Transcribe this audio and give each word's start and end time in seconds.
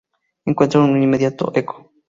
Encuentra 0.45 0.79
un 0.79 0.99
inmediato 0.99 1.51
eco. 1.53 1.91